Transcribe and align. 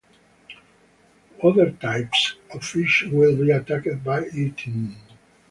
Other 1.43 1.69
types 1.73 2.33
of 2.51 2.63
fish 2.65 3.05
will 3.11 3.37
be 3.37 3.51
attacked 3.51 3.85
and 3.85 4.33
eaten. 4.35 4.95